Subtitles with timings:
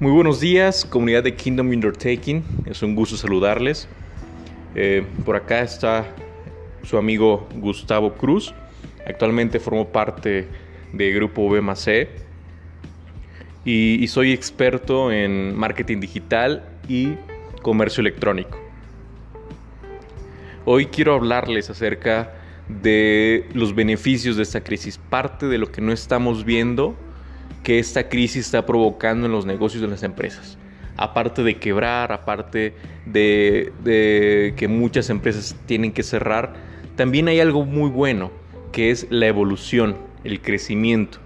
[0.00, 2.42] Muy buenos días, comunidad de Kingdom Undertaking.
[2.64, 3.86] Es un gusto saludarles.
[4.74, 6.06] Eh, por acá está
[6.82, 8.54] su amigo Gustavo Cruz.
[9.06, 10.48] Actualmente formo parte
[10.94, 12.08] del grupo BMC
[13.66, 17.16] y, y soy experto en marketing digital y
[17.60, 18.58] comercio electrónico.
[20.64, 22.32] Hoy quiero hablarles acerca
[22.68, 26.96] de los beneficios de esta crisis, parte de lo que no estamos viendo
[27.62, 30.58] que esta crisis está provocando en los negocios de las empresas.
[30.96, 32.74] Aparte de quebrar, aparte
[33.06, 36.54] de, que muchas empresas tienen que cerrar,
[36.96, 38.30] también hay algo muy bueno,
[38.72, 41.18] que es la evolución, el crecimiento.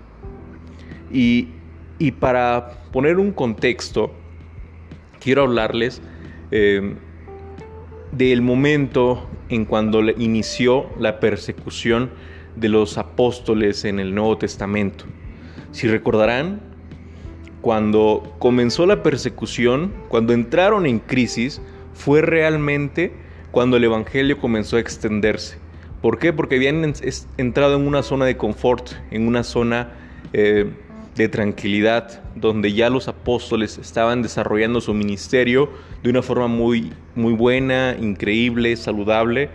[1.11, 1.49] Y,
[2.21, 4.13] para poner un contexto,
[5.21, 6.03] quiero hablarles
[6.51, 6.95] eh,
[8.13, 12.11] del momento en cuando inició la persecución
[12.57, 15.05] de los apóstoles en el Nuevo Testamento.
[15.75, 16.61] Si recordarán,
[17.61, 21.61] cuando comenzó la persecución, cuando entraron en crisis,
[21.95, 23.13] fue realmente
[23.51, 25.59] cuando el Evangelio comenzó a extenderse.
[26.01, 26.33] ¿Por qué?
[26.33, 26.95] Porque habían
[27.39, 29.95] entrado en una zona de confort, en una zona
[30.33, 30.71] eh,
[31.17, 35.71] de tranquilidad, donde ya los apóstoles estaban desarrollando su ministerio
[36.05, 39.51] de una forma muy, muy buena, increíble, saludable,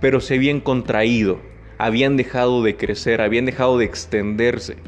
[0.00, 1.40] pero se habían contraído,
[1.76, 4.78] habían dejado de crecer, habían dejado de extenderse.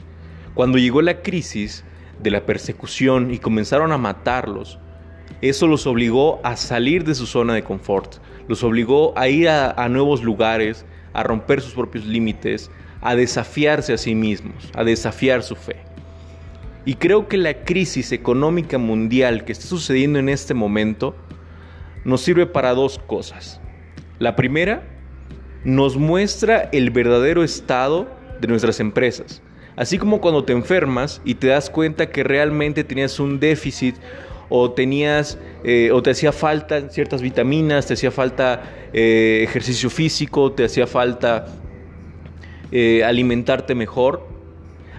[0.55, 1.85] Cuando llegó la crisis
[2.23, 4.79] de la persecución y comenzaron a matarlos,
[5.43, 8.17] eso los obligó a salir de su zona de confort,
[8.49, 12.71] los obligó a ir a, nuevos lugares, a romper sus propios límites,
[13.01, 15.77] a desafiarse a sí mismos, a desafiar su fe.
[16.85, 21.15] Y creo que la crisis económica mundial que está sucediendo en este momento
[22.05, 23.61] nos sirve para dos cosas.
[24.19, 24.83] La primera,
[25.65, 28.09] nos muestra el verdadero estado
[28.41, 29.43] de nuestras empresas.
[29.81, 33.97] Así como cuando te enfermas y te das cuenta que realmente tenías un déficit
[34.51, 40.53] o tenías eh, o te hacía falta ciertas vitaminas, te hacía falta eh, ejercicio físico,
[40.53, 41.47] te hacía falta
[42.71, 44.29] eh, alimentarte mejor.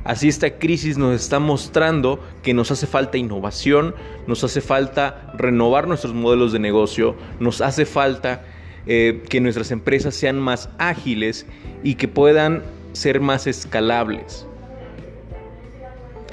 [0.03, 3.93] Así esta crisis nos está mostrando que nos hace falta innovación,
[4.25, 8.45] nos hace falta renovar nuestros modelos de negocio, nos hace falta
[8.87, 11.45] que nuestras empresas sean más ágiles
[11.83, 12.63] y que puedan
[12.93, 14.47] ser más escalables.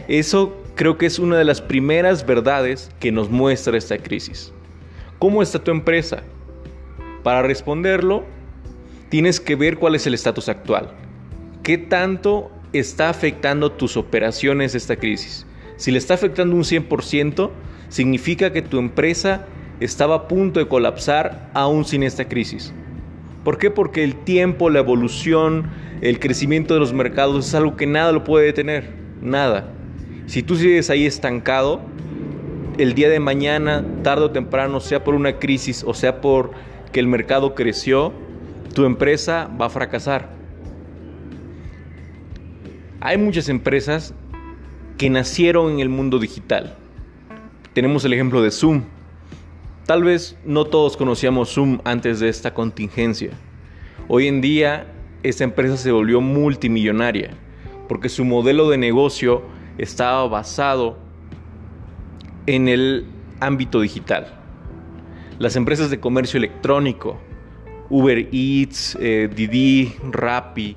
[0.08, 4.54] Eso creo que es una de las primeras verdades que nos muestra esta crisis.
[5.18, 6.22] ¿Cómo está tu empresa?
[7.22, 8.24] Para responderlo,
[9.10, 10.92] tienes que ver cuál es el estatus actual.
[11.62, 15.46] ¿Qué tanto está afectando tus operaciones esta crisis?
[15.76, 17.50] Si le está afectando un 100%,
[17.90, 19.44] significa que tu empresa
[19.78, 22.72] estaba a punto de colapsar aún sin esta crisis.
[23.44, 23.70] ¿Por qué?
[23.70, 25.70] Porque el tiempo, la evolución,
[26.00, 28.90] el crecimiento de los mercados es algo que nada lo puede detener.
[29.20, 29.74] Nada.
[30.28, 31.80] Si tú sigues ahí estancado,
[32.76, 36.50] el día de mañana, tarde o temprano, sea por una crisis o sea por
[36.92, 38.12] que el mercado creció,
[38.74, 40.28] tu empresa va a fracasar.
[43.00, 44.12] Hay muchas empresas
[44.98, 46.76] que nacieron en el mundo digital.
[47.72, 48.82] Tenemos el ejemplo de Zoom.
[49.86, 53.30] Tal vez no todos conocíamos Zoom antes de esta contingencia.
[54.08, 57.30] Hoy en día esta empresa se volvió multimillonaria
[57.88, 60.98] porque su modelo de negocio estaba basado
[62.46, 63.06] en el
[63.40, 64.26] ámbito digital.
[65.38, 67.18] Las empresas de comercio electrónico,
[67.88, 70.76] Uber Eats, eh, Didi, Rappi,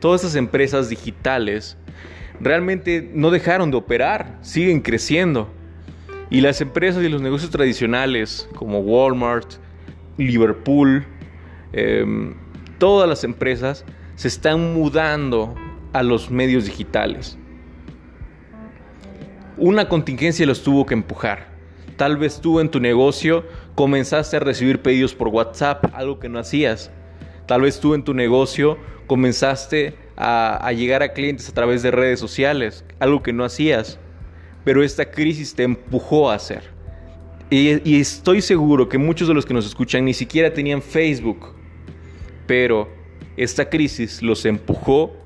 [0.00, 1.78] todas esas empresas digitales
[2.40, 5.48] realmente no dejaron de operar, siguen creciendo.
[6.30, 9.54] Y las empresas y los negocios tradicionales como Walmart,
[10.18, 11.06] Liverpool,
[11.72, 12.34] em,
[12.78, 13.84] todas las empresas
[14.16, 15.54] se están mudando
[15.92, 17.38] a los medios digitales.
[19.56, 21.46] Una contingencia los tuvo que empujar.
[21.96, 23.44] Tal vez tú en tu negocio
[23.76, 26.90] comenzaste a recibir pedidos por WhatsApp, algo que no hacías.
[27.46, 32.18] Tal vez tú en tu negocio comenzaste a, llegar a clientes a través de redes
[32.18, 34.00] sociales, algo que no hacías.
[34.64, 36.64] Pero esta crisis te empujó a hacer.
[37.50, 41.54] y estoy seguro que muchos de los que nos escuchan ni siquiera tenían Facebook.
[42.48, 42.88] Pero
[43.36, 45.23] esta crisis los empujó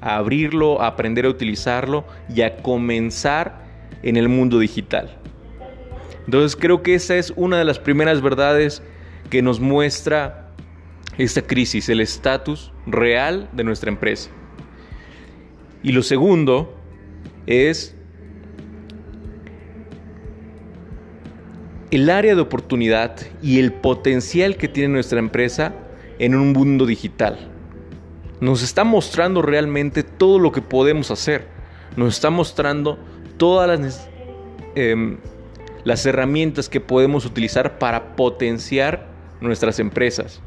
[0.00, 2.04] a abrirlo, a aprender a utilizarlo
[2.34, 3.62] y a comenzar
[4.02, 5.16] en el mundo digital.
[6.24, 8.82] Entonces creo que esa es una de las primeras verdades
[9.30, 10.50] que nos muestra
[11.16, 14.30] esta crisis, el estatus real de nuestra empresa.
[15.82, 16.76] Y lo segundo
[17.46, 17.94] es
[21.90, 25.74] el área de oportunidad y el potencial que tiene nuestra empresa
[26.18, 27.57] en un mundo digital
[28.40, 31.46] nos está mostrando realmente todo lo que podemos hacer.
[31.96, 32.98] Nos está mostrando
[33.36, 34.08] todas las,
[34.74, 35.18] em,
[35.84, 39.08] las herramientas que podemos utilizar para potenciar
[39.40, 40.40] nuestras empresas.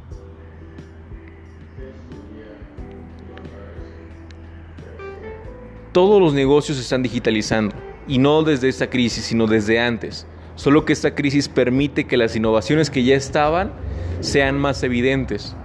[5.91, 7.75] Todos los negocios se están digitalizando
[8.07, 10.25] y no desde esta crisis, sino desde antes.
[10.55, 13.73] Solo que esta crisis permite que las innovaciones que ya estaban
[14.21, 15.55] sean más evidentes.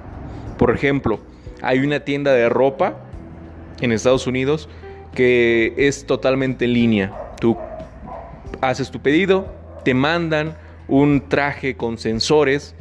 [0.59, 1.21] Por ejemplo,
[1.67, 2.97] hay una tienda de ropa
[3.81, 4.69] en Estados Unidos
[5.15, 7.13] que es totalmente en línea.
[7.41, 7.57] Tú
[8.61, 9.53] haces tu pedido,
[9.85, 10.57] te mandan
[10.89, 12.75] un traje con sensores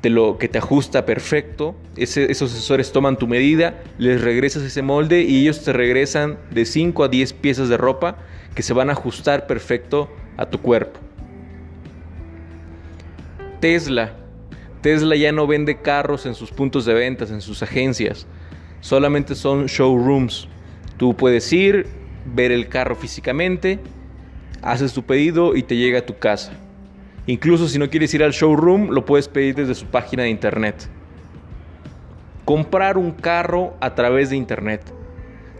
[0.00, 1.74] te lo, que te ajusta perfecto.
[1.96, 7.04] esos sensores toman tu medida, les regresas ese molde y ellos te regresan de 5
[7.04, 8.16] a 10 piezas de ropa
[8.54, 10.98] que se van a ajustar perfecto a tu cuerpo.
[13.60, 14.14] Tesla.
[14.80, 18.26] Tesla ya no vende carros en sus puntos de ventas, en sus agencias.
[18.80, 20.48] Solamente son showrooms.
[20.96, 21.86] Tú puedes ir,
[22.24, 23.80] ver el carro físicamente,
[24.62, 26.52] haces tu pedido y te llega a tu casa.
[27.26, 30.88] Incluso si no quieres ir al showroom, lo puedes pedir desde su página de internet.
[32.44, 34.82] Comprar un carro a través de internet.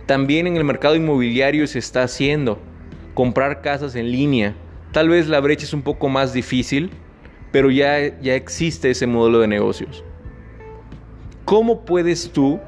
[0.06, 2.58] También en el mercado inmobiliario se está haciendo.
[3.12, 4.54] Comprar casas en línea.
[4.92, 6.90] Tal vez la brecha es un poco más difícil,
[7.52, 10.04] pero ya, ya existe ese modelo de negocios.
[11.44, 12.60] ¿Cómo puedes tú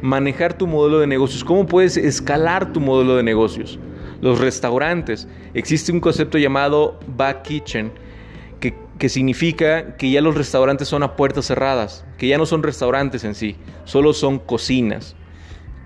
[0.00, 1.44] manejar tu modelo de negocios?
[1.44, 3.78] ¿Cómo puedes escalar tu modelo de negocios?
[4.20, 5.28] Los restaurantes.
[5.52, 7.92] Existe un concepto llamado back kitchen
[8.98, 13.24] que, significa que ya los restaurantes son a puertas cerradas, que ya no son restaurantes
[13.24, 15.14] en sí, solo son cocinas.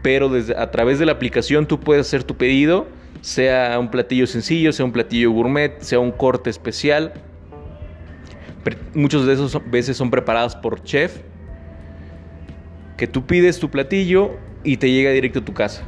[0.02, 2.86] Pero a través de la aplicación tú puedes hacer tu pedido,
[3.20, 7.14] sea un platillo sencillo, sea un platillo gourmet, sea un corte especial.
[8.94, 11.20] Muchos de esos veces son preparados por chef,
[12.96, 14.32] que tú pides tu platillo
[14.64, 15.84] y te llega directo a tu casa.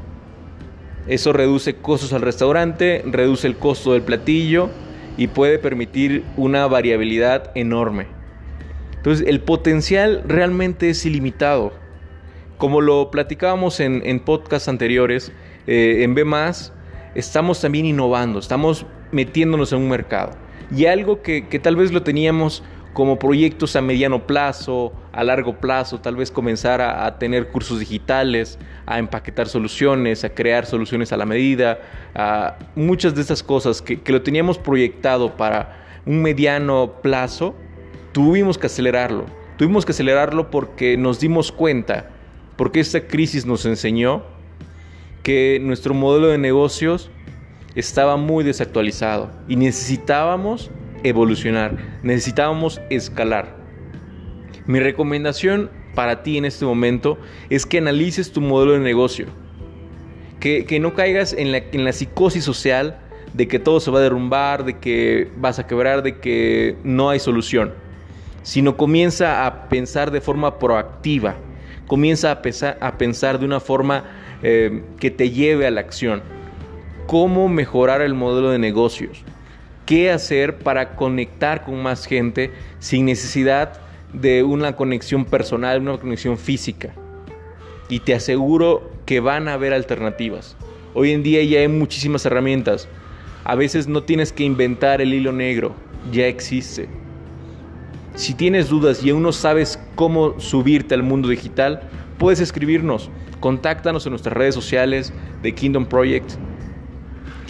[1.07, 4.71] Eso reduce costos al restaurante, reduce el costo del platillo
[5.17, 8.07] y puede permitir una variabilidad enorme.
[8.97, 11.73] Entonces el potencial realmente es ilimitado.
[12.59, 15.33] Como lo platicábamos en, en podcasts anteriores,
[15.67, 16.25] eh, en B
[17.15, 20.33] estamos también innovando, estamos metiéndonos en un mercado.
[20.75, 22.63] Y algo que, que tal vez lo teníamos
[22.93, 28.59] como proyectos a mediano plazo, a largo plazo, tal vez comenzar a, tener cursos digitales,
[28.87, 31.79] a empaquetar soluciones, a crear soluciones a la medida,
[32.15, 37.55] a muchas de esas cosas que, que lo teníamos proyectado para un mediano plazo,
[38.13, 39.27] tuvimos que acelerarlo.
[39.57, 42.11] Tuvimos que acelerarlo porque nos dimos cuenta,
[42.57, 44.25] porque esta crisis nos enseñó
[45.23, 47.11] que nuestro modelo de negocios
[47.75, 50.71] estaba muy desactualizado y necesitábamos
[51.03, 53.57] evolucionar, necesitábamos escalar.
[54.67, 57.19] Mi recomendación para ti en este momento
[57.49, 59.27] es que analices tu modelo de negocio,
[60.39, 62.99] que, no caigas en la, psicosis social
[63.35, 67.11] de que todo se va a derrumbar, de que vas a quebrar, de que no
[67.11, 67.73] hay solución,
[68.43, 71.37] sino comienza a pensar de forma proactiva,
[71.87, 74.05] comienza a pensar de una forma
[74.43, 76.23] eh, que te lleve a la acción.
[77.11, 79.25] ¿Cómo mejorar el modelo de negocios?
[79.91, 83.81] qué hacer para conectar con más gente sin necesidad
[84.13, 86.95] de una conexión personal, una conexión física.
[87.89, 90.57] Y te aseguro que van a haber alternativas.
[90.95, 92.87] Hoy en día ya hay muchísimas herramientas.
[93.43, 95.75] A veces no tienes que inventar el hilo negro,
[96.13, 96.89] ya existe.
[98.15, 101.83] Si tienes dudas y aún no sabes cómo subirte al mundo digital,
[102.17, 103.11] puedes escribirnos.
[103.41, 105.13] Contáctanos en nuestras redes sociales
[105.43, 106.35] de Kingdom Project,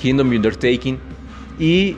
[0.01, 0.99] Kingdom Undertaking
[1.59, 1.97] y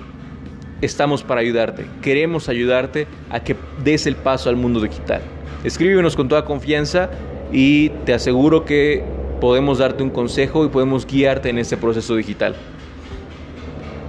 [0.81, 1.87] estamos para ayudarte.
[2.03, 5.23] Queremos ayudarte a que des el paso al mundo digital.
[5.65, 7.11] Escríbenos con toda confianza
[7.53, 9.05] y te aseguro que
[9.41, 12.55] podemos darte un consejo y podemos guiarte en este proceso digital.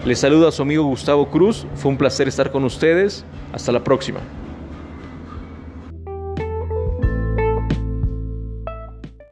[0.05, 1.65] Les saluda a su amigo Gustavo Cruz.
[1.75, 3.23] Fue un placer estar con ustedes.
[3.53, 4.19] Hasta la próxima.